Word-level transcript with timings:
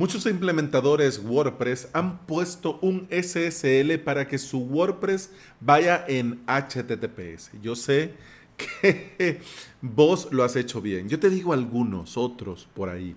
Muchos 0.00 0.24
implementadores 0.24 1.18
WordPress 1.22 1.90
han 1.92 2.20
puesto 2.24 2.78
un 2.80 3.06
SSL 3.10 3.98
para 3.98 4.26
que 4.26 4.38
su 4.38 4.60
WordPress 4.60 5.30
vaya 5.60 6.06
en 6.08 6.40
HTTPS. 6.46 7.50
Yo 7.60 7.76
sé 7.76 8.14
que 8.80 9.42
vos 9.82 10.28
lo 10.30 10.42
has 10.42 10.56
hecho 10.56 10.80
bien. 10.80 11.10
Yo 11.10 11.20
te 11.20 11.28
digo 11.28 11.52
algunos 11.52 12.16
otros 12.16 12.66
por 12.72 12.88
ahí. 12.88 13.14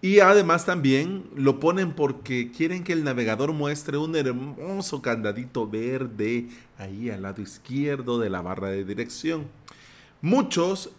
Y 0.00 0.20
además 0.20 0.64
también 0.64 1.28
lo 1.36 1.60
ponen 1.60 1.92
porque 1.92 2.50
quieren 2.50 2.84
que 2.84 2.94
el 2.94 3.04
navegador 3.04 3.52
muestre 3.52 3.98
un 3.98 4.16
hermoso 4.16 5.02
candadito 5.02 5.68
verde 5.68 6.48
ahí 6.78 7.10
al 7.10 7.20
lado 7.20 7.42
izquierdo 7.42 8.18
de 8.18 8.30
la 8.30 8.40
barra 8.40 8.70
de 8.70 8.86
dirección. 8.86 9.48
Muchos, 10.22 10.90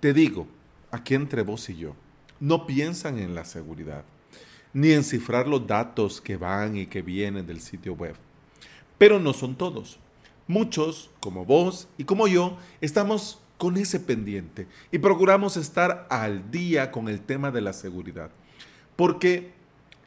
te 0.00 0.12
digo, 0.12 0.48
aquí 0.90 1.14
entre 1.14 1.42
vos 1.42 1.70
y 1.70 1.76
yo, 1.76 1.94
no 2.40 2.66
piensan 2.66 3.20
en 3.20 3.36
la 3.36 3.44
seguridad 3.44 4.04
ni 4.72 4.92
en 4.92 5.04
cifrar 5.04 5.48
los 5.48 5.66
datos 5.66 6.20
que 6.20 6.36
van 6.36 6.76
y 6.76 6.86
que 6.86 7.02
vienen 7.02 7.46
del 7.46 7.60
sitio 7.60 7.94
web. 7.94 8.14
Pero 8.98 9.18
no 9.18 9.32
son 9.32 9.56
todos. 9.56 9.98
Muchos, 10.48 11.10
como 11.20 11.44
vos 11.44 11.88
y 11.98 12.04
como 12.04 12.28
yo, 12.28 12.56
estamos 12.80 13.40
con 13.58 13.76
ese 13.76 14.00
pendiente 14.00 14.66
y 14.92 14.98
procuramos 14.98 15.56
estar 15.56 16.06
al 16.10 16.50
día 16.50 16.90
con 16.90 17.08
el 17.08 17.20
tema 17.20 17.50
de 17.50 17.60
la 17.60 17.72
seguridad. 17.72 18.30
Porque 18.96 19.50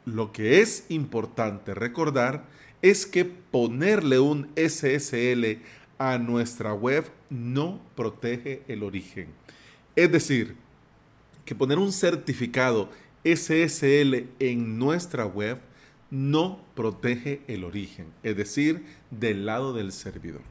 lo 0.04 0.32
que 0.32 0.60
es 0.60 0.86
importante 0.88 1.74
recordar 1.74 2.44
es 2.82 3.06
que 3.06 3.24
ponerle 3.24 4.18
un 4.18 4.48
SSL 4.56 5.60
a 5.98 6.18
nuestra 6.18 6.72
web 6.72 7.10
no 7.28 7.80
protege 7.94 8.62
el 8.68 8.82
origen. 8.82 9.28
Es 9.96 10.10
decir, 10.10 10.56
que 11.44 11.54
poner 11.54 11.78
un 11.78 11.92
certificado 11.92 12.88
SSL 13.24 14.28
en 14.38 14.78
nuestra 14.78 15.26
web 15.26 15.58
no 16.10 16.60
protege 16.74 17.42
el 17.46 17.64
origen, 17.64 18.06
es 18.22 18.36
decir, 18.36 18.84
del 19.10 19.46
lado 19.46 19.72
del 19.72 19.92
servidor. 19.92 20.42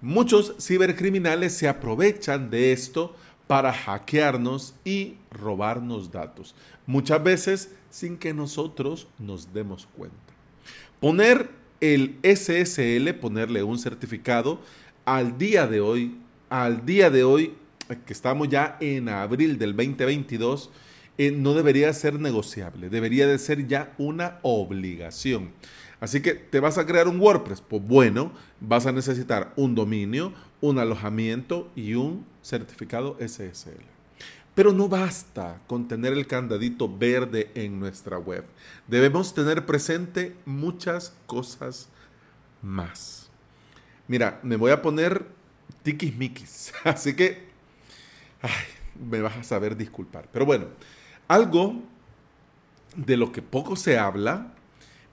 Muchos 0.00 0.54
cibercriminales 0.60 1.54
se 1.54 1.68
aprovechan 1.68 2.50
de 2.50 2.72
esto 2.72 3.14
para 3.46 3.72
hackearnos 3.72 4.74
y 4.84 5.14
robarnos 5.30 6.10
datos, 6.10 6.54
muchas 6.86 7.22
veces 7.22 7.70
sin 7.90 8.16
que 8.16 8.32
nosotros 8.32 9.06
nos 9.18 9.52
demos 9.52 9.86
cuenta. 9.96 10.16
Poner 11.00 11.50
el 11.80 12.16
SSL, 12.22 13.12
ponerle 13.20 13.62
un 13.62 13.78
certificado, 13.78 14.60
al 15.04 15.36
día 15.36 15.66
de 15.66 15.80
hoy, 15.80 16.16
al 16.48 16.86
día 16.86 17.10
de 17.10 17.24
hoy, 17.24 17.54
que 18.06 18.12
estamos 18.12 18.48
ya 18.48 18.78
en 18.80 19.10
abril 19.10 19.58
del 19.58 19.76
2022, 19.76 20.70
eh, 21.18 21.30
no 21.30 21.54
debería 21.54 21.92
ser 21.92 22.18
negociable, 22.18 22.90
debería 22.90 23.26
de 23.26 23.38
ser 23.38 23.66
ya 23.66 23.94
una 23.98 24.38
obligación. 24.42 25.52
Así 26.00 26.20
que 26.20 26.34
te 26.34 26.60
vas 26.60 26.76
a 26.76 26.86
crear 26.86 27.08
un 27.08 27.20
WordPress, 27.20 27.60
pues 27.60 27.82
bueno, 27.82 28.32
vas 28.60 28.86
a 28.86 28.92
necesitar 28.92 29.52
un 29.56 29.74
dominio, 29.74 30.32
un 30.60 30.78
alojamiento 30.78 31.70
y 31.76 31.94
un 31.94 32.26
certificado 32.42 33.16
SSL. 33.20 33.84
Pero 34.54 34.72
no 34.72 34.88
basta 34.88 35.60
con 35.66 35.88
tener 35.88 36.12
el 36.12 36.26
candadito 36.26 36.94
verde 36.94 37.50
en 37.54 37.80
nuestra 37.80 38.18
web. 38.18 38.44
Debemos 38.86 39.34
tener 39.34 39.66
presente 39.66 40.36
muchas 40.44 41.14
cosas 41.26 41.88
más. 42.60 43.30
Mira, 44.06 44.40
me 44.42 44.56
voy 44.56 44.70
a 44.70 44.82
poner 44.82 45.26
tiquismiquis, 45.82 46.72
así 46.84 47.14
que 47.14 47.44
me 49.08 49.20
vas 49.20 49.36
a 49.36 49.42
saber 49.42 49.76
disculpar. 49.76 50.28
Pero 50.32 50.46
bueno, 50.46 50.66
algo 51.28 51.82
de 52.96 53.16
lo 53.16 53.32
que 53.32 53.42
poco 53.42 53.76
se 53.76 53.98
habla, 53.98 54.52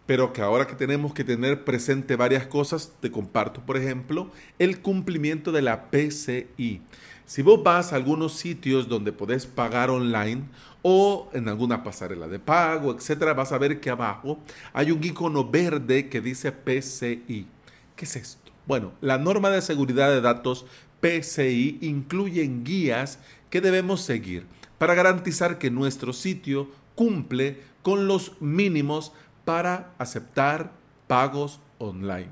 pero 0.05 0.33
que 0.33 0.41
ahora 0.41 0.67
que 0.67 0.75
tenemos 0.75 1.13
que 1.13 1.23
tener 1.23 1.63
presente 1.63 2.15
varias 2.15 2.47
cosas, 2.47 2.93
te 2.99 3.11
comparto, 3.11 3.61
por 3.61 3.77
ejemplo, 3.77 4.29
el 4.59 4.81
cumplimiento 4.81 5.51
de 5.51 5.61
la 5.61 5.89
PCI. 5.89 6.81
Si 7.25 7.41
vos 7.41 7.63
vas 7.63 7.93
a 7.93 7.95
algunos 7.95 8.33
sitios 8.33 8.89
donde 8.89 9.13
podés 9.13 9.45
pagar 9.45 9.89
online 9.89 10.43
o 10.81 11.29
en 11.33 11.47
alguna 11.47 11.83
pasarela 11.83 12.27
de 12.27 12.39
pago, 12.39 12.93
etcétera, 12.93 13.33
vas 13.33 13.51
a 13.53 13.57
ver 13.57 13.79
que 13.79 13.89
abajo 13.89 14.39
hay 14.73 14.91
un 14.91 15.03
icono 15.03 15.49
verde 15.49 16.09
que 16.09 16.19
dice 16.19 16.51
PCI. 16.51 17.47
¿Qué 17.95 18.05
es 18.05 18.15
esto? 18.15 18.51
Bueno, 18.67 18.91
la 18.99 19.17
norma 19.17 19.49
de 19.49 19.61
seguridad 19.61 20.09
de 20.09 20.21
datos 20.21 20.65
PCI 20.99 21.77
incluye 21.81 22.49
guías 22.63 23.19
que 23.49 23.61
debemos 23.61 24.01
seguir 24.01 24.45
para 24.81 24.95
garantizar 24.95 25.59
que 25.59 25.69
nuestro 25.69 26.11
sitio 26.11 26.67
cumple 26.95 27.61
con 27.83 28.07
los 28.07 28.41
mínimos 28.41 29.11
para 29.45 29.93
aceptar 29.99 30.71
pagos 31.05 31.59
online. 31.77 32.29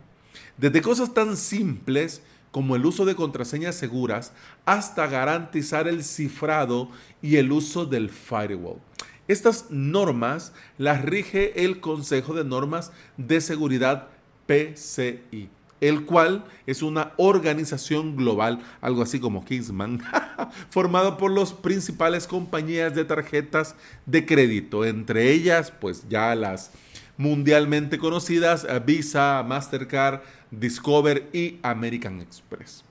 Desde 0.57 0.81
cosas 0.81 1.13
tan 1.13 1.37
simples 1.37 2.23
como 2.49 2.75
el 2.75 2.87
uso 2.87 3.05
de 3.05 3.13
contraseñas 3.13 3.75
seguras 3.75 4.33
hasta 4.65 5.05
garantizar 5.05 5.87
el 5.87 6.03
cifrado 6.03 6.89
y 7.21 7.35
el 7.35 7.51
uso 7.51 7.85
del 7.85 8.09
firewall. 8.09 8.79
Estas 9.27 9.69
normas 9.69 10.51
las 10.79 11.05
rige 11.05 11.63
el 11.65 11.79
Consejo 11.79 12.33
de 12.33 12.45
Normas 12.45 12.91
de 13.17 13.41
Seguridad 13.41 14.07
PCI 14.47 15.51
el 15.81 16.05
cual 16.05 16.45
es 16.65 16.81
una 16.81 17.13
organización 17.17 18.15
global, 18.15 18.61
algo 18.81 19.01
así 19.01 19.19
como 19.19 19.45
Kingsman, 19.45 20.01
formado 20.69 21.17
por 21.17 21.31
las 21.31 21.53
principales 21.53 22.27
compañías 22.27 22.95
de 22.95 23.05
tarjetas 23.05 23.75
de 24.05 24.25
crédito, 24.25 24.85
entre 24.85 25.31
ellas 25.31 25.71
pues 25.71 26.05
ya 26.09 26.35
las 26.35 26.71
mundialmente 27.17 27.97
conocidas 27.97 28.65
eh, 28.67 28.81
Visa, 28.85 29.43
Mastercard, 29.45 30.21
Discover 30.51 31.29
y 31.33 31.59
American 31.63 32.21
Express. 32.21 32.83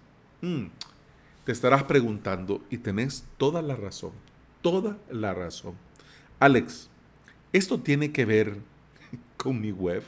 Mm, 0.43 0.67
te 1.45 1.53
estarás 1.53 1.85
preguntando 1.85 2.63
y 2.71 2.77
tenés 2.77 3.25
toda 3.39 3.63
la 3.63 3.75
razón, 3.75 4.13
toda 4.61 4.99
la 5.11 5.33
razón. 5.33 5.75
Alex, 6.39 6.91
¿esto 7.53 7.81
tiene 7.81 8.13
que 8.13 8.27
ver 8.27 8.59
con 9.39 9.61
mi 9.61 9.73
web? 9.73 10.03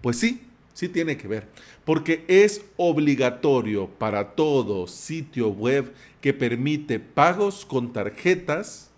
Pues 0.00 0.18
sí, 0.18 0.42
Sí 0.74 0.88
tiene 0.88 1.16
que 1.16 1.28
ver, 1.28 1.48
porque 1.84 2.24
es 2.26 2.64
obligatorio 2.76 3.88
para 3.88 4.32
todo 4.34 4.86
sitio 4.88 5.48
web 5.48 5.94
que 6.20 6.34
permite 6.34 6.98
pagos 6.98 7.64
con 7.64 7.92
tarjetas 7.92 8.90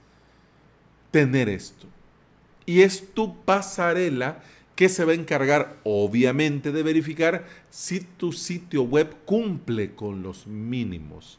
tener 1.11 1.49
esto. 1.51 1.87
Y 2.65 2.81
es 2.81 3.13
tu 3.13 3.43
pasarela 3.45 4.43
que 4.75 4.89
se 4.89 5.05
va 5.05 5.13
a 5.13 5.17
encargar, 5.17 5.77
obviamente, 5.85 6.73
de 6.73 6.83
verificar 6.83 7.47
si 7.71 8.01
tu 8.01 8.33
sitio 8.33 8.83
web 8.83 9.15
cumple 9.25 9.95
con 9.95 10.23
los 10.23 10.47
mínimos. 10.47 11.39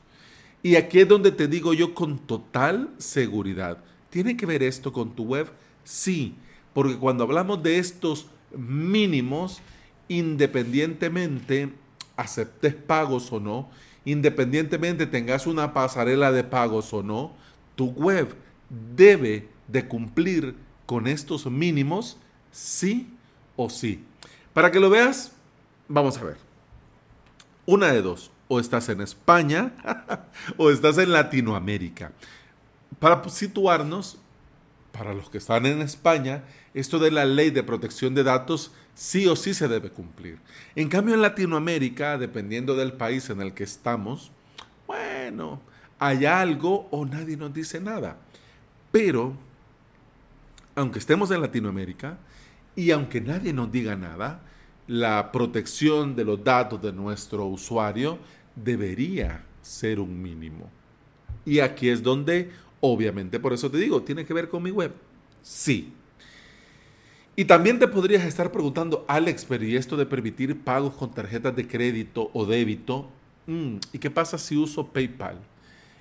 Y 0.62 0.76
aquí 0.76 1.00
es 1.00 1.08
donde 1.08 1.32
te 1.32 1.48
digo 1.48 1.74
yo 1.74 1.94
con 1.94 2.20
total 2.20 2.90
seguridad. 2.98 3.84
¿Tiene 4.10 4.38
que 4.38 4.46
ver 4.46 4.64
esto 4.64 4.92
con 4.92 5.16
tu 5.16 5.24
web? 5.24 5.48
Sí, 5.84 6.36
porque 6.74 6.98
cuando 6.98 7.24
hablamos 7.24 7.62
de 7.62 7.78
estos 7.78 8.28
mínimos, 8.56 9.62
independientemente 10.08 11.74
aceptes 12.16 12.74
pagos 12.74 13.32
o 13.32 13.40
no, 13.40 13.70
independientemente 14.06 15.06
tengas 15.06 15.48
una 15.48 15.74
pasarela 15.74 16.32
de 16.32 16.44
pagos 16.44 16.94
o 16.94 17.04
no, 17.04 17.34
tu 17.76 17.88
web 17.92 18.36
debe 18.96 19.50
de 19.68 19.88
cumplir 19.88 20.56
con 20.86 21.08
estos 21.08 21.46
mínimos 21.46 22.18
sí 22.52 23.14
o 23.56 23.70
sí. 23.70 24.04
Para 24.54 24.72
que 24.72 24.80
lo 24.80 24.90
veas, 24.90 25.34
vamos 25.88 26.18
a 26.18 26.24
ver. 26.24 26.38
Una 27.66 27.92
de 27.92 28.02
dos, 28.02 28.32
o 28.48 28.60
estás 28.60 28.90
en 28.90 29.02
España 29.02 29.74
o 30.58 30.72
estás 30.72 30.98
en 30.98 31.12
Latinoamérica. 31.12 32.12
Para 33.00 33.28
situarnos, 33.30 34.18
para 34.98 35.14
los 35.14 35.30
que 35.30 35.38
están 35.38 35.66
en 35.66 35.82
España, 35.82 36.44
esto 36.74 36.98
de 36.98 37.12
la 37.12 37.26
ley 37.26 37.52
de 37.52 37.64
protección 37.64 38.16
de 38.16 38.24
datos 38.24 38.72
sí 38.96 39.28
o 39.28 39.36
sí 39.36 39.54
se 39.54 39.68
debe 39.68 39.92
cumplir. 39.92 40.40
En 40.76 40.90
cambio, 40.90 41.14
en 41.14 41.22
Latinoamérica, 41.22 42.18
dependiendo 42.18 42.76
del 42.76 42.94
país 42.94 43.30
en 43.30 43.42
el 43.42 43.54
que 43.54 43.64
estamos, 43.64 44.32
bueno, 44.88 45.62
hay 46.00 46.26
algo 46.26 46.88
o 46.90 47.06
nadie 47.06 47.38
nos 47.38 47.54
dice 47.54 47.80
nada. 47.80 48.18
Pero, 48.92 49.34
aunque 50.76 51.00
estemos 51.00 51.30
en 51.30 51.42
Latinoamérica 51.42 52.18
y 52.76 52.92
aunque 52.92 53.22
nadie 53.22 53.54
nos 53.54 53.72
diga 53.72 53.96
nada, 53.96 54.42
la 54.88 55.32
protección 55.32 56.16
de 56.16 56.26
los 56.26 56.44
datos 56.44 56.82
de 56.82 56.94
nuestro 56.94 57.46
usuario 57.46 58.18
debería 58.56 59.44
ser 59.62 60.00
un 60.00 60.22
mínimo. 60.22 60.72
Y 61.46 61.60
aquí 61.60 61.90
es 61.90 62.02
donde, 62.02 62.52
obviamente, 62.82 63.40
por 63.40 63.54
eso 63.54 63.70
te 63.70 63.78
digo, 63.78 64.02
tiene 64.04 64.26
que 64.26 64.34
ver 64.34 64.50
con 64.50 64.64
mi 64.64 64.72
web. 64.72 64.94
Sí, 65.42 65.94
y 67.40 67.46
también 67.46 67.78
te 67.78 67.88
podrías 67.88 68.26
estar 68.26 68.52
preguntando, 68.52 69.06
Alex, 69.08 69.46
pero 69.46 69.64
¿y 69.64 69.76
esto 69.76 69.96
de 69.96 70.08
permitir 70.08 70.60
pagos 70.60 70.96
con 70.96 71.14
tarjetas 71.14 71.56
de 71.56 71.68
crédito 71.68 72.32
o 72.34 72.48
débito? 72.48 73.12
Mm, 73.46 73.76
¿Y 73.94 74.00
qué 74.00 74.10
pasa 74.10 74.40
si 74.40 74.58
uso 74.58 74.88
PayPal? 74.88 75.38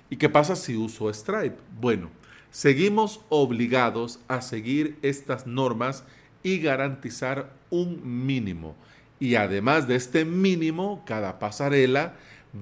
¿Y 0.09 0.17
qué 0.17 0.29
pasa 0.29 0.55
si 0.55 0.75
uso 0.75 1.13
Stripe? 1.13 1.57
Bueno, 1.79 2.09
seguimos 2.49 3.21
obligados 3.29 4.19
a 4.27 4.41
seguir 4.41 4.97
estas 5.03 5.45
normas 5.45 6.03
y 6.41 6.57
garantizar 6.57 7.53
un 7.69 8.25
mínimo. 8.25 8.75
Y 9.19 9.35
además 9.35 9.87
de 9.87 9.95
este 9.95 10.25
mínimo, 10.25 11.03
cada 11.05 11.37
pasarela 11.37 12.15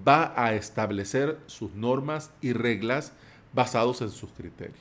va 0.06 0.34
a 0.36 0.54
establecer 0.54 1.40
sus 1.46 1.74
normas 1.76 2.30
y 2.42 2.52
reglas 2.52 3.14
basados 3.56 4.02
en 4.02 4.10
sus 4.10 4.30
criterios. 4.32 4.76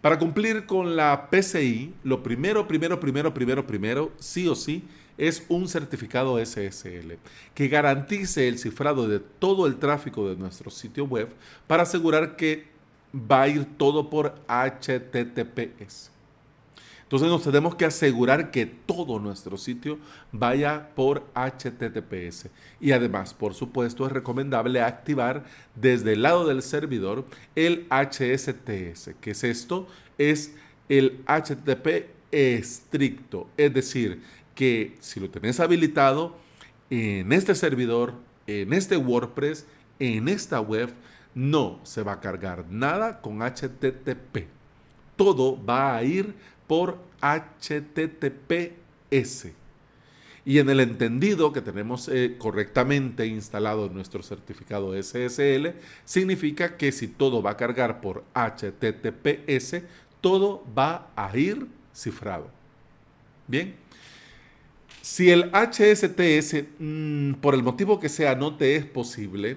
Para 0.00 0.18
cumplir 0.18 0.66
con 0.66 0.94
la 0.94 1.28
PCI, 1.30 1.94
lo 2.04 2.22
primero, 2.22 2.68
primero, 2.68 3.00
primero, 3.00 3.34
primero, 3.34 3.66
primero, 3.66 4.12
sí 4.18 4.46
o 4.46 4.54
sí, 4.54 4.84
es 5.18 5.44
un 5.48 5.66
certificado 5.66 6.38
SSL 6.38 7.14
que 7.54 7.68
garantice 7.68 8.48
el 8.48 8.58
cifrado 8.58 9.08
de 9.08 9.18
todo 9.18 9.66
el 9.66 9.76
tráfico 9.76 10.28
de 10.28 10.36
nuestro 10.36 10.70
sitio 10.70 11.06
web 11.06 11.28
para 11.66 11.84
asegurar 11.84 12.36
que 12.36 12.66
va 13.14 13.42
a 13.42 13.48
ir 13.48 13.64
todo 13.78 14.10
por 14.10 14.34
HTTPS. 14.46 16.10
Entonces 17.06 17.28
nos 17.28 17.44
tenemos 17.44 17.76
que 17.76 17.84
asegurar 17.84 18.50
que 18.50 18.66
todo 18.66 19.20
nuestro 19.20 19.56
sitio 19.56 20.00
vaya 20.32 20.90
por 20.96 21.22
HTTPS. 21.34 22.48
Y 22.80 22.90
además, 22.90 23.32
por 23.32 23.54
supuesto, 23.54 24.04
es 24.04 24.10
recomendable 24.10 24.80
activar 24.80 25.44
desde 25.76 26.14
el 26.14 26.22
lado 26.22 26.48
del 26.48 26.62
servidor 26.62 27.24
el 27.54 27.86
HSTS. 27.90 29.14
que 29.20 29.30
es 29.30 29.44
esto? 29.44 29.86
Es 30.18 30.56
el 30.88 31.22
HTTP 31.28 32.08
estricto. 32.32 33.48
Es 33.56 33.72
decir, 33.72 34.22
que 34.56 34.96
si 34.98 35.20
lo 35.20 35.30
tenés 35.30 35.60
habilitado 35.60 36.36
en 36.90 37.32
este 37.32 37.54
servidor, 37.54 38.14
en 38.48 38.72
este 38.72 38.96
WordPress, 38.96 39.64
en 40.00 40.28
esta 40.28 40.60
web, 40.60 40.90
no 41.36 41.78
se 41.84 42.02
va 42.02 42.14
a 42.14 42.20
cargar 42.20 42.64
nada 42.68 43.20
con 43.20 43.42
HTTP. 43.42 44.48
Todo 45.14 45.64
va 45.64 45.94
a 45.94 46.02
ir 46.02 46.34
por 46.66 46.98
HTTPS. 47.20 48.76
Y 50.44 50.60
en 50.60 50.70
el 50.70 50.78
entendido 50.78 51.52
que 51.52 51.60
tenemos 51.60 52.08
eh, 52.08 52.36
correctamente 52.38 53.26
instalado 53.26 53.86
en 53.86 53.94
nuestro 53.94 54.22
certificado 54.22 54.94
SSL, 54.94 55.74
significa 56.04 56.76
que 56.76 56.92
si 56.92 57.08
todo 57.08 57.42
va 57.42 57.50
a 57.50 57.56
cargar 57.56 58.00
por 58.00 58.22
HTTPS, 58.32 59.82
todo 60.20 60.64
va 60.76 61.10
a 61.16 61.36
ir 61.36 61.66
cifrado. 61.92 62.48
Bien. 63.48 63.74
Si 65.02 65.30
el 65.30 65.50
HSTS, 65.52 66.64
mm, 66.78 67.34
por 67.34 67.54
el 67.54 67.62
motivo 67.62 67.98
que 67.98 68.08
sea, 68.08 68.34
no 68.34 68.56
te 68.56 68.76
es 68.76 68.84
posible, 68.84 69.56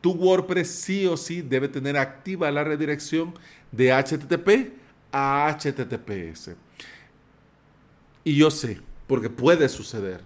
tu 0.00 0.12
WordPress 0.12 0.68
sí 0.68 1.06
o 1.06 1.16
sí 1.16 1.42
debe 1.42 1.68
tener 1.68 1.96
activa 1.96 2.50
la 2.50 2.62
redirección 2.62 3.34
de 3.72 3.92
HTTP 3.92 4.85
a 5.12 5.56
HTTPS. 5.58 6.56
Y 8.24 8.36
yo 8.36 8.50
sé, 8.50 8.80
porque 9.06 9.30
puede 9.30 9.68
suceder, 9.68 10.22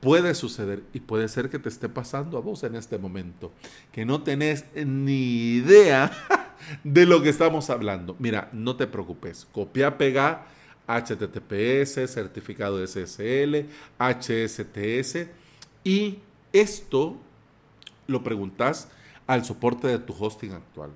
puede 0.00 0.34
suceder 0.34 0.82
y 0.92 1.00
puede 1.00 1.28
ser 1.28 1.48
que 1.50 1.58
te 1.58 1.68
esté 1.68 1.88
pasando 1.88 2.38
a 2.38 2.40
vos 2.40 2.62
en 2.62 2.76
este 2.76 2.98
momento, 2.98 3.52
que 3.92 4.04
no 4.04 4.22
tenés 4.22 4.64
ni 4.74 5.56
idea 5.56 6.12
de 6.84 7.06
lo 7.06 7.22
que 7.22 7.30
estamos 7.30 7.70
hablando. 7.70 8.14
Mira, 8.18 8.48
no 8.52 8.76
te 8.76 8.86
preocupes, 8.86 9.46
copia, 9.52 9.98
pega 9.98 10.46
HTTPS, 10.86 12.10
certificado 12.10 12.84
SSL, 12.86 13.66
HSTS 13.98 15.26
y 15.84 16.18
esto 16.52 17.16
lo 18.06 18.22
preguntas 18.22 18.88
al 19.26 19.44
soporte 19.44 19.86
de 19.88 19.98
tu 19.98 20.14
hosting 20.18 20.52
actual. 20.52 20.90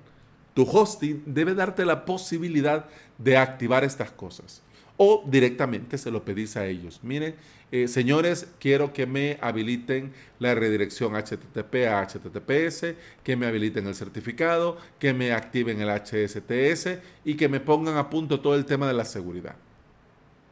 Tu 0.53 0.63
hosting 0.63 1.23
debe 1.25 1.55
darte 1.55 1.85
la 1.85 2.05
posibilidad 2.05 2.85
de 3.17 3.37
activar 3.37 3.83
estas 3.83 4.11
cosas. 4.11 4.61
O 4.97 5.23
directamente 5.27 5.97
se 5.97 6.11
lo 6.11 6.23
pedís 6.23 6.55
a 6.55 6.67
ellos. 6.67 6.99
Mire, 7.01 7.35
eh, 7.71 7.87
señores, 7.87 8.47
quiero 8.59 8.93
que 8.93 9.07
me 9.07 9.39
habiliten 9.41 10.13
la 10.37 10.53
redirección 10.53 11.15
HTTP 11.15 11.87
a 11.87 12.05
HTTPS, 12.05 12.93
que 13.23 13.35
me 13.35 13.47
habiliten 13.47 13.87
el 13.87 13.95
certificado, 13.95 14.77
que 14.99 15.11
me 15.13 15.33
activen 15.33 15.81
el 15.81 15.89
HSTS 15.89 16.99
y 17.25 17.33
que 17.33 17.49
me 17.49 17.59
pongan 17.59 17.97
a 17.97 18.11
punto 18.11 18.41
todo 18.41 18.53
el 18.53 18.65
tema 18.65 18.87
de 18.87 18.93
la 18.93 19.05
seguridad. 19.05 19.55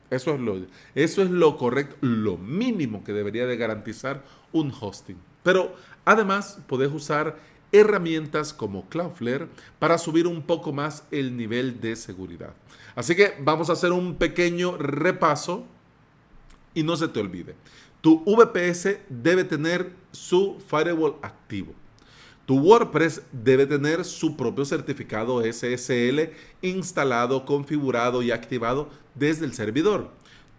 Eso 0.10 0.34
es 0.34 0.42
lo, 0.42 0.66
eso 0.96 1.22
es 1.22 1.30
lo 1.30 1.58
correcto, 1.58 1.96
lo 2.02 2.38
mínimo 2.38 3.04
que 3.04 3.14
debería 3.14 3.46
de 3.46 3.56
garantizar 3.56 4.24
un 4.52 4.74
hosting. 4.78 5.18
Pero 5.44 5.76
además 6.04 6.60
podés 6.68 6.92
usar 6.92 7.38
herramientas 7.72 8.54
como 8.54 8.88
Cloudflare 8.90 9.48
para 9.80 9.98
subir 9.98 10.28
un 10.28 10.42
poco 10.42 10.74
más 10.74 11.04
el 11.12 11.38
nivel 11.38 11.80
de 11.80 11.96
seguridad. 11.96 12.54
Así 12.96 13.16
que 13.16 13.36
vamos 13.40 13.70
a 13.70 13.74
hacer 13.74 13.92
un 13.92 14.16
pequeño 14.16 14.78
repaso 14.78 15.66
y 16.74 16.84
no 16.84 16.96
se 16.96 17.08
te 17.08 17.20
olvide. 17.20 17.56
Tu 18.02 18.24
VPS 18.26 18.98
debe 19.10 19.44
tener 19.44 19.94
su 20.12 20.58
firewall 20.68 21.16
activo. 21.22 21.74
Tu 22.46 22.58
WordPress 22.60 23.22
debe 23.32 23.66
tener 23.68 24.04
su 24.04 24.36
propio 24.36 24.66
certificado 24.66 25.42
SSL 25.42 26.32
instalado, 26.62 27.46
configurado 27.46 28.24
y 28.24 28.32
activado 28.32 28.90
desde 29.16 29.46
el 29.46 29.54
servidor. 29.54 30.10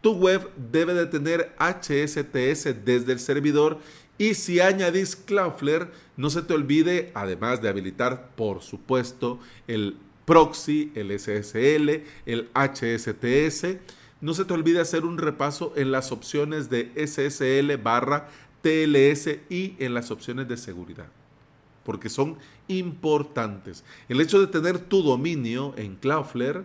Tu 0.00 0.12
web 0.12 0.50
debe 0.56 0.94
de 0.94 1.06
tener 1.06 1.54
HSTS 1.58 2.84
desde 2.84 3.12
el 3.12 3.20
servidor 3.20 3.78
y 4.22 4.34
si 4.34 4.60
añadís 4.60 5.16
Cloudflare, 5.16 5.88
no 6.16 6.30
se 6.30 6.42
te 6.42 6.54
olvide, 6.54 7.10
además 7.12 7.60
de 7.60 7.68
habilitar, 7.68 8.30
por 8.36 8.62
supuesto, 8.62 9.40
el 9.66 9.96
proxy, 10.24 10.92
el 10.94 11.10
SSL, 11.18 12.04
el 12.26 12.48
HSTS, 12.54 13.78
no 14.20 14.32
se 14.34 14.44
te 14.44 14.54
olvide 14.54 14.78
hacer 14.78 15.04
un 15.04 15.18
repaso 15.18 15.72
en 15.74 15.90
las 15.90 16.12
opciones 16.12 16.70
de 16.70 16.92
SSL 16.94 17.82
barra 17.82 18.28
TLS 18.60 19.40
y 19.50 19.74
en 19.80 19.92
las 19.92 20.12
opciones 20.12 20.46
de 20.46 20.56
seguridad, 20.56 21.08
porque 21.82 22.08
son 22.08 22.36
importantes. 22.68 23.82
El 24.08 24.20
hecho 24.20 24.38
de 24.38 24.46
tener 24.46 24.78
tu 24.78 25.02
dominio 25.02 25.74
en 25.76 25.96
Cloudflare 25.96 26.62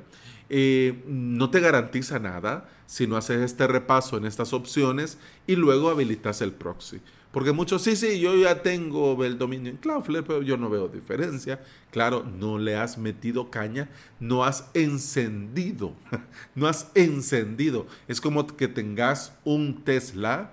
eh, 0.51 1.01
no 1.07 1.49
te 1.49 1.59
garantiza 1.59 2.19
nada 2.19 2.69
si 2.85 3.07
no 3.07 3.17
haces 3.17 3.41
este 3.41 3.65
repaso 3.65 4.15
en 4.15 4.25
estas 4.25 4.53
opciones 4.53 5.17
y 5.47 5.55
luego 5.55 5.89
habilitas 5.89 6.43
el 6.43 6.51
proxy. 6.51 7.01
Porque 7.31 7.51
muchos, 7.51 7.83
sí, 7.83 7.95
sí, 7.95 8.19
yo 8.19 8.35
ya 8.35 8.61
tengo 8.61 9.23
el 9.23 9.37
dominio 9.37 9.69
en 9.69 9.77
Cloudflare, 9.77 10.25
pero 10.25 10.41
yo 10.41 10.57
no 10.57 10.69
veo 10.69 10.87
diferencia. 10.87 11.61
Claro, 11.91 12.23
no 12.23 12.57
le 12.57 12.75
has 12.75 12.97
metido 12.97 13.51
caña, 13.51 13.89
no 14.19 14.43
has 14.43 14.69
encendido, 14.73 15.93
no 16.55 16.67
has 16.67 16.89
encendido. 16.95 17.85
Es 18.07 18.21
como 18.21 18.47
que 18.47 18.67
tengas 18.67 19.33
un 19.43 19.83
Tesla, 19.83 20.51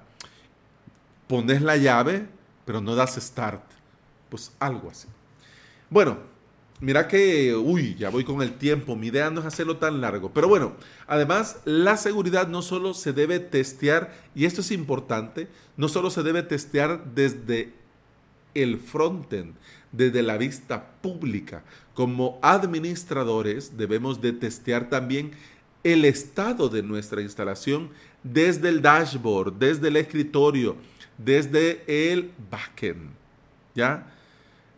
pones 1.28 1.62
la 1.62 1.76
llave, 1.76 2.26
pero 2.64 2.80
no 2.80 2.94
das 2.96 3.14
start. 3.16 3.62
Pues 4.28 4.52
algo 4.58 4.90
así. 4.90 5.08
Bueno, 5.90 6.33
Mira 6.80 7.06
que, 7.06 7.54
uy, 7.54 7.94
ya 7.94 8.10
voy 8.10 8.24
con 8.24 8.42
el 8.42 8.54
tiempo, 8.54 8.96
mi 8.96 9.06
idea 9.06 9.30
no 9.30 9.40
es 9.40 9.46
hacerlo 9.46 9.76
tan 9.76 10.00
largo. 10.00 10.32
Pero 10.32 10.48
bueno, 10.48 10.72
además 11.06 11.58
la 11.64 11.96
seguridad 11.96 12.48
no 12.48 12.62
solo 12.62 12.94
se 12.94 13.12
debe 13.12 13.38
testear, 13.38 14.12
y 14.34 14.44
esto 14.44 14.60
es 14.60 14.70
importante, 14.72 15.48
no 15.76 15.88
solo 15.88 16.10
se 16.10 16.22
debe 16.22 16.42
testear 16.42 17.04
desde 17.14 17.72
el 18.54 18.78
frontend, 18.78 19.54
desde 19.92 20.22
la 20.22 20.36
vista 20.36 20.90
pública. 21.00 21.62
Como 21.94 22.38
administradores 22.42 23.76
debemos 23.76 24.20
de 24.20 24.32
testear 24.32 24.90
también 24.90 25.32
el 25.84 26.04
estado 26.04 26.68
de 26.68 26.82
nuestra 26.82 27.22
instalación 27.22 27.90
desde 28.22 28.68
el 28.68 28.82
dashboard, 28.82 29.52
desde 29.52 29.88
el 29.88 29.96
escritorio, 29.96 30.76
desde 31.18 31.84
el 31.86 32.32
backend. 32.50 33.10
¿Ya? 33.74 34.13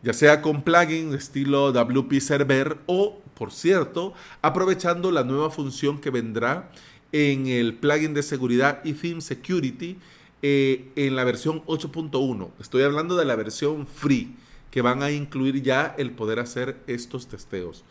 Ya 0.03 0.13
sea 0.13 0.43
con 0.43 0.63
plugin 0.63 1.15
estilo 1.15 1.73
WP 1.73 2.21
Server 2.21 2.79
o, 2.87 3.21
por 3.35 3.53
cierto, 3.53 4.15
aprovechando 4.43 5.11
la 5.11 5.25
nueva 5.25 5.51
función 5.51 6.01
que 6.01 6.11
vendrá 6.11 6.71
en 7.13 7.47
el 7.47 7.75
plugin 7.75 8.15
de 8.15 8.23
seguridad 8.23 8.81
y 8.85 8.93
Theme 8.93 9.21
Security 9.21 9.99
eh, 10.43 10.91
en 10.97 11.17
la 11.17 11.25
versión 11.25 11.65
8.1. 11.67 12.51
Estoy 12.61 12.83
hablando 12.83 13.17
de 13.17 13.25
la 13.25 13.37
versión 13.37 13.87
free, 13.87 14.35
que 14.71 14.83
van 14.83 15.03
a 15.03 15.11
incluir 15.11 15.63
ya 15.63 15.95
el 15.97 16.11
poder 16.11 16.39
hacer 16.39 16.77
estos 16.87 17.27
testeos. 17.27 17.85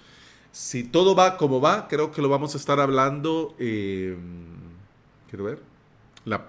Si 0.52 0.84
todo 0.84 1.16
va 1.16 1.38
como 1.38 1.60
va, 1.60 1.88
creo 1.88 2.12
que 2.12 2.22
lo 2.22 2.30
vamos 2.30 2.54
a 2.54 2.58
estar 2.58 2.80
hablando. 2.80 3.56
Eh, 3.60 4.16
quiero 5.30 5.44
ver. 5.46 5.60
La, 6.24 6.46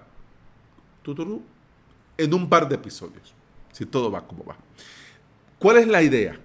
en 2.17 2.33
un 2.33 2.49
par 2.49 2.69
de 2.69 2.75
episodios. 2.75 3.33
Si 3.71 3.85
todo 3.85 4.11
va 4.11 4.25
como 4.25 4.45
va. 4.45 4.55
¿Cuál 5.59 5.77
es 5.77 5.87
la 5.87 6.03
idea? 6.03 6.39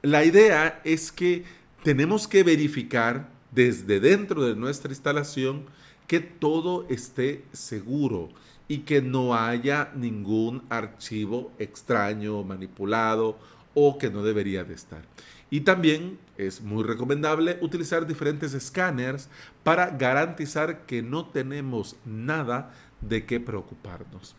La 0.00 0.24
idea 0.24 0.80
es 0.84 1.12
que 1.12 1.44
tenemos 1.82 2.26
que 2.26 2.42
verificar 2.42 3.28
desde 3.50 4.00
dentro 4.00 4.46
de 4.46 4.56
nuestra 4.56 4.90
instalación 4.90 5.66
que 6.06 6.20
todo 6.20 6.86
esté 6.88 7.44
seguro 7.52 8.30
y 8.66 8.78
que 8.78 9.02
no 9.02 9.34
haya 9.34 9.92
ningún 9.94 10.62
archivo 10.70 11.52
extraño, 11.58 12.42
manipulado 12.42 13.38
o 13.74 13.98
que 13.98 14.08
no 14.08 14.22
debería 14.22 14.64
de 14.64 14.72
estar. 14.72 15.02
Y 15.50 15.60
también 15.60 16.18
es 16.38 16.62
muy 16.62 16.84
recomendable 16.84 17.58
utilizar 17.60 18.06
diferentes 18.06 18.54
escáneres 18.54 19.28
para 19.62 19.90
garantizar 19.90 20.86
que 20.86 21.02
no 21.02 21.26
tenemos 21.26 21.96
nada 22.06 22.72
de 23.02 23.26
qué 23.26 23.40
preocuparnos. 23.40 24.34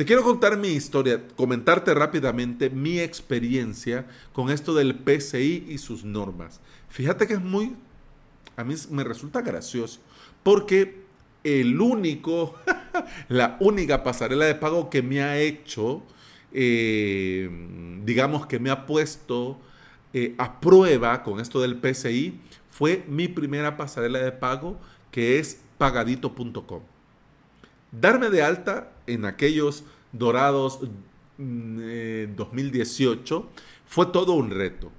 Te 0.00 0.06
quiero 0.06 0.22
contar 0.22 0.56
mi 0.56 0.68
historia, 0.68 1.20
comentarte 1.36 1.92
rápidamente 1.92 2.70
mi 2.70 3.00
experiencia 3.00 4.06
con 4.32 4.48
esto 4.48 4.72
del 4.72 4.94
PCI 4.94 5.66
y 5.68 5.76
sus 5.76 6.04
normas. 6.04 6.58
Fíjate 6.88 7.26
que 7.26 7.34
es 7.34 7.42
muy, 7.42 7.76
a 8.56 8.64
mí 8.64 8.74
me 8.88 9.04
resulta 9.04 9.42
gracioso, 9.42 10.00
porque 10.42 11.02
el 11.44 11.78
único, 11.78 12.54
la 13.28 13.58
única 13.60 14.02
pasarela 14.02 14.46
de 14.46 14.54
pago 14.54 14.88
que 14.88 15.02
me 15.02 15.22
ha 15.22 15.38
hecho, 15.38 16.02
eh, 16.54 17.50
digamos 18.02 18.46
que 18.46 18.58
me 18.58 18.70
ha 18.70 18.86
puesto 18.86 19.58
eh, 20.14 20.34
a 20.38 20.62
prueba 20.62 21.22
con 21.22 21.40
esto 21.40 21.60
del 21.60 21.76
PCI, 21.76 22.40
fue 22.70 23.04
mi 23.06 23.28
primera 23.28 23.76
pasarela 23.76 24.20
de 24.20 24.32
pago, 24.32 24.80
que 25.10 25.38
es 25.38 25.60
pagadito.com. 25.76 26.80
Darme 27.92 28.30
de 28.30 28.42
alta 28.42 28.92
en 29.12 29.24
aquellos 29.24 29.84
dorados 30.12 30.80
2018 31.38 33.40
mm, 33.40 33.42
eh, 33.42 33.46
fue 33.86 34.06
todo 34.06 34.32
un 34.32 34.50
reto. 34.50 34.90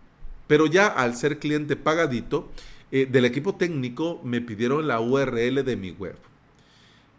Pero 0.47 0.65
ya 0.65 0.87
al 0.87 1.15
ser 1.15 1.39
cliente 1.39 1.75
pagadito, 1.75 2.49
eh, 2.91 3.07
del 3.09 3.25
equipo 3.25 3.55
técnico 3.55 4.19
me 4.23 4.41
pidieron 4.41 4.87
la 4.87 4.99
URL 4.99 5.63
de 5.63 5.77
mi 5.77 5.91
web, 5.91 6.17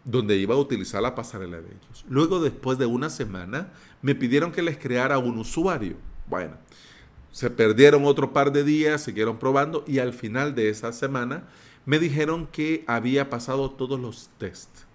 donde 0.05 0.37
iba 0.37 0.53
a 0.53 0.59
utilizar 0.59 1.01
la 1.01 1.15
pasarela 1.15 1.61
de 1.61 1.67
ellos. 1.67 2.05
Luego, 2.07 2.39
después 2.39 2.77
de 2.77 2.85
una 2.85 3.09
semana, 3.09 3.71
me 4.01 4.13
pidieron 4.13 4.51
que 4.51 4.61
les 4.61 4.77
creara 4.77 5.17
un 5.17 5.39
usuario. 5.39 5.95
Bueno, 6.27 6.57
se 7.31 7.49
perdieron 7.49 8.05
otro 8.05 8.33
par 8.33 8.51
de 8.51 8.63
días, 8.63 9.01
siguieron 9.01 9.39
probando 9.39 9.83
y 9.87 9.97
al 9.97 10.13
final 10.13 10.53
de 10.53 10.69
esa 10.69 10.93
semana 10.93 11.47
me 11.85 11.97
dijeron 11.97 12.47
que 12.51 12.83
había 12.85 13.31
pasado 13.31 13.71
todos 13.71 13.99
los 13.99 14.29
tests 14.37 14.85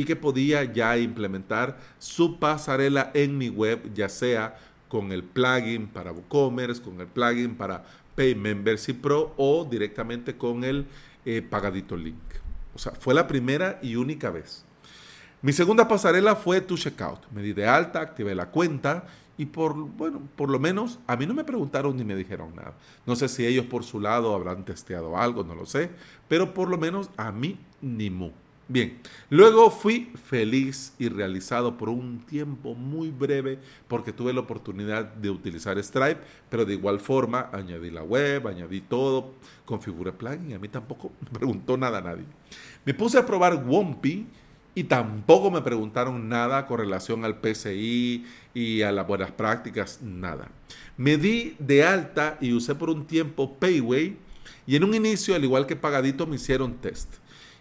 y 0.00 0.04
que 0.06 0.16
podía 0.16 0.64
ya 0.64 0.96
implementar 0.96 1.76
su 1.98 2.38
pasarela 2.38 3.10
en 3.12 3.36
mi 3.36 3.50
web, 3.50 3.92
ya 3.92 4.08
sea 4.08 4.58
con 4.88 5.12
el 5.12 5.22
plugin 5.22 5.88
para 5.88 6.10
WooCommerce, 6.10 6.80
con 6.80 6.98
el 7.02 7.06
plugin 7.06 7.54
para 7.54 7.84
Pay 8.16 8.34
Membership 8.34 8.94
Pro 8.94 9.34
o 9.36 9.66
directamente 9.70 10.38
con 10.38 10.64
el 10.64 10.86
eh, 11.26 11.42
pagadito 11.42 11.98
link. 11.98 12.16
O 12.74 12.78
sea, 12.78 12.92
fue 12.92 13.12
la 13.12 13.28
primera 13.28 13.78
y 13.82 13.96
única 13.96 14.30
vez. 14.30 14.64
Mi 15.42 15.52
segunda 15.52 15.86
pasarela 15.86 16.34
fue 16.34 16.62
tu 16.62 16.78
checkout. 16.78 17.30
Me 17.30 17.42
di 17.42 17.52
de 17.52 17.66
alta, 17.66 18.00
activé 18.00 18.34
la 18.34 18.46
cuenta 18.46 19.04
y 19.36 19.44
por, 19.44 19.74
bueno, 19.74 20.22
por 20.34 20.48
lo 20.48 20.58
menos 20.58 20.98
a 21.06 21.14
mí 21.16 21.26
no 21.26 21.34
me 21.34 21.44
preguntaron 21.44 21.94
ni 21.94 22.04
me 22.04 22.16
dijeron 22.16 22.56
nada. 22.56 22.72
No 23.04 23.16
sé 23.16 23.28
si 23.28 23.44
ellos 23.44 23.66
por 23.66 23.84
su 23.84 24.00
lado 24.00 24.34
habrán 24.34 24.64
testeado 24.64 25.18
algo, 25.18 25.44
no 25.44 25.54
lo 25.54 25.66
sé, 25.66 25.90
pero 26.26 26.54
por 26.54 26.70
lo 26.70 26.78
menos 26.78 27.10
a 27.18 27.30
mí 27.32 27.58
ni 27.82 28.08
mu. 28.08 28.30
Bien, 28.70 29.00
luego 29.30 29.68
fui 29.68 30.12
feliz 30.28 30.94
y 30.96 31.08
realizado 31.08 31.76
por 31.76 31.88
un 31.88 32.20
tiempo 32.20 32.76
muy 32.76 33.10
breve 33.10 33.58
porque 33.88 34.12
tuve 34.12 34.32
la 34.32 34.42
oportunidad 34.42 35.06
de 35.06 35.28
utilizar 35.28 35.76
Stripe, 35.82 36.20
pero 36.48 36.64
de 36.64 36.74
igual 36.74 37.00
forma 37.00 37.50
añadí 37.52 37.90
la 37.90 38.04
web, 38.04 38.46
añadí 38.46 38.80
todo, 38.80 39.32
configuré 39.64 40.12
plugin 40.12 40.54
a 40.54 40.60
mí 40.60 40.68
tampoco 40.68 41.10
me 41.20 41.36
preguntó 41.36 41.76
nada 41.76 42.00
nadie. 42.00 42.22
Me 42.84 42.94
puse 42.94 43.18
a 43.18 43.26
probar 43.26 43.56
Wompy 43.56 44.28
y 44.72 44.84
tampoco 44.84 45.50
me 45.50 45.62
preguntaron 45.62 46.28
nada 46.28 46.68
con 46.68 46.78
relación 46.78 47.24
al 47.24 47.40
PCI 47.40 48.24
y 48.54 48.82
a 48.82 48.92
las 48.92 49.04
buenas 49.04 49.32
prácticas, 49.32 50.00
nada. 50.00 50.48
Me 50.96 51.16
di 51.16 51.56
de 51.58 51.82
alta 51.82 52.38
y 52.40 52.52
usé 52.52 52.76
por 52.76 52.88
un 52.88 53.04
tiempo 53.04 53.52
Payway 53.52 54.16
y 54.64 54.76
en 54.76 54.84
un 54.84 54.94
inicio, 54.94 55.34
al 55.34 55.42
igual 55.42 55.66
que 55.66 55.74
Pagadito, 55.74 56.24
me 56.24 56.36
hicieron 56.36 56.74
test 56.74 57.19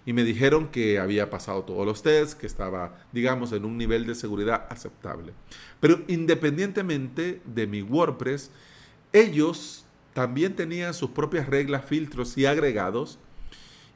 y 0.09 0.13
me 0.13 0.23
dijeron 0.23 0.69
que 0.69 0.97
había 0.97 1.29
pasado 1.29 1.65
todos 1.65 1.85
los 1.85 2.01
tests, 2.01 2.33
que 2.33 2.47
estaba, 2.47 2.97
digamos, 3.11 3.51
en 3.51 3.63
un 3.63 3.77
nivel 3.77 4.07
de 4.07 4.15
seguridad 4.15 4.65
aceptable. 4.71 5.33
Pero 5.79 6.01
independientemente 6.07 7.41
de 7.45 7.67
mi 7.67 7.83
WordPress, 7.83 8.49
ellos 9.13 9.85
también 10.15 10.55
tenían 10.55 10.95
sus 10.95 11.11
propias 11.11 11.47
reglas, 11.47 11.85
filtros 11.85 12.35
y 12.39 12.47
agregados. 12.47 13.19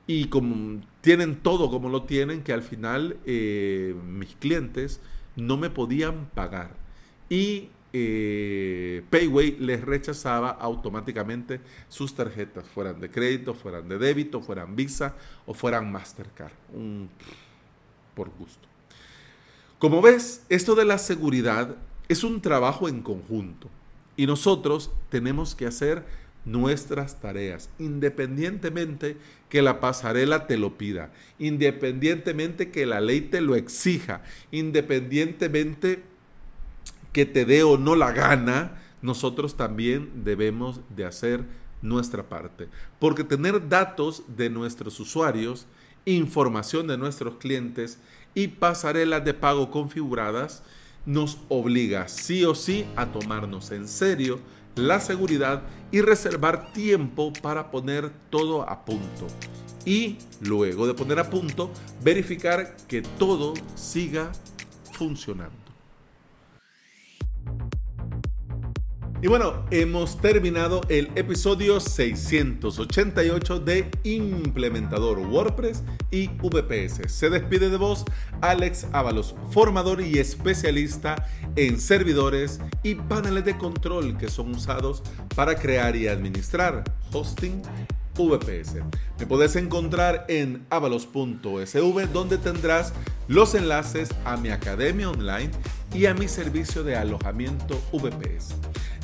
Y 0.06 0.26
como 0.26 0.84
tienen 1.02 1.36
todo 1.36 1.72
como 1.72 1.90
lo 1.90 2.04
tienen, 2.04 2.44
que 2.44 2.54
al 2.54 2.62
final 2.62 3.18
eh, 3.26 3.96
mis 4.08 4.36
clientes 4.36 5.02
no 5.36 5.58
me 5.58 5.72
podían 5.72 6.30
pagar. 6.36 6.76
Y 7.28 7.70
eh, 7.94 9.04
Payway 9.10 9.58
les 9.60 9.82
rechazaba 9.82 10.50
automáticamente 10.50 11.62
sus 11.88 12.16
tarjetas, 12.16 12.68
fueran 12.68 13.00
de 13.00 13.10
crédito, 13.10 13.54
fueran 13.54 13.88
de 13.88 14.00
débito, 14.00 14.42
fueran 14.42 14.76
Visa 14.76 15.16
o 15.46 15.54
fueran 15.54 15.92
Mastercard. 15.92 16.54
por 18.16 18.30
gusto. 18.32 18.68
Como 19.78 20.02
ves, 20.02 20.44
esto 20.50 20.76
de 20.76 20.86
la 20.86 20.98
seguridad 20.98 21.76
es 22.08 22.24
un 22.24 22.42
trabajo 22.42 22.90
en 22.90 23.02
conjunto 23.02 23.70
y 24.16 24.26
nosotros 24.26 24.92
tenemos 25.10 25.56
que 25.56 25.66
hacer 25.66 26.04
nuestras 26.46 27.22
tareas, 27.22 27.70
independientemente 27.80 29.18
que 29.50 29.62
la 29.62 29.80
pasarela 29.80 30.48
te 30.48 30.58
lo 30.58 30.78
pida, 30.78 31.12
independientemente 31.40 32.70
que 32.70 32.86
la 32.86 33.02
ley 33.02 33.22
te 33.22 33.40
lo 33.40 33.56
exija, 33.56 34.24
independientemente 34.52 36.04
que 37.14 37.26
te 37.26 37.46
dé 37.46 37.64
o 37.64 37.78
no 37.78 37.96
la 37.96 38.12
gana, 38.12 38.82
nosotros 39.02 39.56
también 39.56 40.24
debemos 40.24 40.82
de 40.90 41.06
hacer 41.06 41.46
nuestra 41.82 42.24
parte. 42.24 42.70
Porque 43.00 43.24
tener 43.24 43.70
datos 43.70 44.24
de 44.28 44.50
nuestros 44.50 45.00
usuarios, 45.00 45.68
información 46.06 46.88
de 46.88 46.98
nuestros 46.98 47.36
clientes 47.36 48.00
y 48.34 48.48
pasarelas 48.48 49.24
de 49.24 49.34
pago 49.34 49.70
configuradas 49.70 50.64
nos 51.06 51.38
obliga 51.50 52.08
sí 52.08 52.46
o 52.46 52.56
sí 52.56 52.86
a 52.96 53.06
tomarnos 53.08 53.72
en 53.72 53.88
serio 53.88 54.40
la 54.76 55.00
seguridad 55.00 55.62
y 55.92 56.02
reservar 56.02 56.74
tiempo 56.74 57.32
para 57.42 57.70
poner 57.70 58.10
todo 58.30 58.68
a 58.68 58.86
punto. 58.86 59.28
Y 59.86 60.18
luego 60.42 60.88
de 60.88 60.94
poner 60.94 61.20
a 61.20 61.30
punto, 61.30 61.70
verificar 62.02 62.76
que 62.88 63.02
todo 63.02 63.54
siga 63.76 64.32
funcionando. 64.94 65.63
Y 69.24 69.28
bueno, 69.28 69.64
hemos 69.72 70.18
terminado 70.18 70.82
el 70.90 71.10
episodio 71.16 71.80
688 71.80 73.60
de 73.62 73.90
Implementador 74.04 75.18
WordPress 75.18 75.82
y 76.12 76.28
VPS. 76.28 77.10
Se 77.10 77.30
despide 77.30 77.70
de 77.70 77.78
vos 77.78 78.04
Alex 78.42 78.86
Ábalos, 78.92 79.34
formador 79.52 80.02
y 80.02 80.20
especialista 80.20 81.26
en 81.56 81.80
servidores 81.80 82.60
y 82.84 82.96
paneles 82.96 83.46
de 83.46 83.58
control 83.58 84.18
que 84.18 84.28
son 84.28 84.54
usados 84.54 85.02
para 85.38 85.56
crear 85.56 85.96
y 85.96 86.10
administrar 86.10 86.84
hosting 87.14 87.62
VPS. 88.18 88.84
Me 89.20 89.26
puedes 89.26 89.56
encontrar 89.56 90.26
en 90.28 90.66
avalos.sv 90.70 92.08
donde 92.12 92.38
tendrás 92.38 92.94
los 93.30 93.56
enlaces 93.56 94.10
a 94.26 94.36
mi 94.36 94.50
academia 94.50 95.10
online 95.10 95.50
y 95.94 96.08
a 96.08 96.14
mi 96.14 96.28
servicio 96.28 96.84
de 96.84 96.98
alojamiento 96.98 97.82
VPS. 97.94 98.56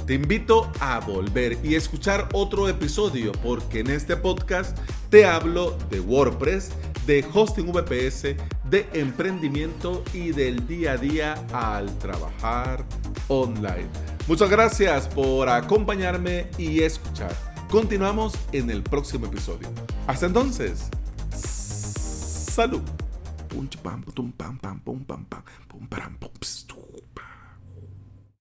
Te 0.09 0.15
invito 0.15 0.71
a 0.79 0.99
volver 1.01 1.59
y 1.63 1.75
escuchar 1.75 2.29
otro 2.33 2.67
episodio 2.67 3.31
porque 3.43 3.81
en 3.81 3.91
este 3.91 4.17
podcast 4.17 4.75
te 5.11 5.23
hablo 5.23 5.77
de 5.91 5.99
WordPress, 5.99 6.71
de 7.05 7.23
hosting 7.31 7.71
VPS, 7.71 8.35
de 8.71 8.89
emprendimiento 8.93 10.03
y 10.11 10.31
del 10.31 10.65
día 10.65 10.93
a 10.93 10.97
día 10.97 11.33
al 11.53 11.95
trabajar 11.99 12.83
online. 13.27 13.87
Muchas 14.27 14.49
gracias 14.49 15.07
por 15.07 15.47
acompañarme 15.47 16.47
y 16.57 16.81
escuchar. 16.81 17.35
Continuamos 17.69 18.33
en 18.51 18.71
el 18.71 18.81
próximo 18.81 19.27
episodio. 19.27 19.69
Hasta 20.07 20.25
entonces, 20.25 20.89
salud. 21.29 22.81